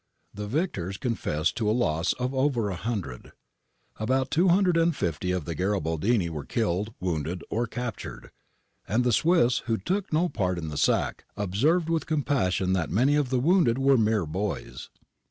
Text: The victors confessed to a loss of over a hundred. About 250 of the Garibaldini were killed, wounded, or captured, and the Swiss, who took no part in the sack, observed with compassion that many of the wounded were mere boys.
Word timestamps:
The 0.33 0.47
victors 0.47 0.97
confessed 0.97 1.55
to 1.57 1.69
a 1.69 1.77
loss 1.79 2.13
of 2.13 2.33
over 2.33 2.71
a 2.71 2.75
hundred. 2.75 3.33
About 3.97 4.31
250 4.31 5.29
of 5.29 5.45
the 5.45 5.53
Garibaldini 5.53 6.27
were 6.27 6.43
killed, 6.43 6.95
wounded, 6.99 7.43
or 7.51 7.67
captured, 7.67 8.31
and 8.87 9.03
the 9.03 9.13
Swiss, 9.13 9.59
who 9.67 9.77
took 9.77 10.11
no 10.11 10.27
part 10.27 10.57
in 10.57 10.69
the 10.69 10.75
sack, 10.77 11.25
observed 11.37 11.87
with 11.87 12.07
compassion 12.07 12.73
that 12.73 12.89
many 12.89 13.15
of 13.15 13.29
the 13.29 13.39
wounded 13.39 13.77
were 13.77 13.95
mere 13.95 14.25
boys. 14.25 14.89